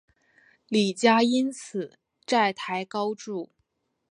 [0.67, 3.51] 李家因此债台高筑。